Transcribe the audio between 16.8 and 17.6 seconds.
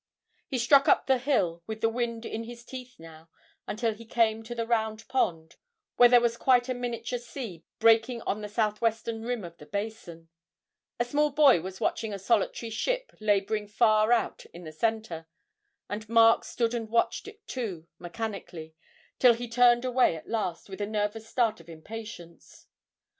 watched it